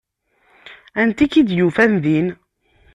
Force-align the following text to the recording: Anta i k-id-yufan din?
Anta 1.01 1.21
i 1.25 1.27
k-id-yufan 1.31 1.93
din? 2.03 2.27